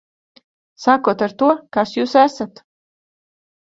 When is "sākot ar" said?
0.85-1.37